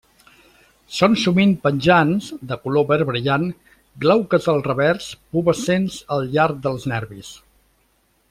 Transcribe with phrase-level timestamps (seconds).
[0.99, 3.45] Són sovint penjants, de color verd brillant,
[4.05, 7.31] glauques al revers, pubescents al llarg dels nervis.